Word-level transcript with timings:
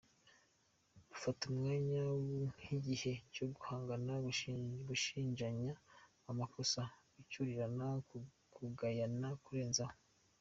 Bafata 1.09 1.41
uwo 1.45 1.55
mwanya 1.59 2.01
nk’igihe 2.59 3.11
cyo 3.33 3.45
guhangana, 3.55 4.13
gushinjanya 4.89 5.71
amakosa, 6.29 6.81
gucyurirana, 7.15 7.85
kugayana, 8.53 9.27
kurenzaho,. 9.45 9.95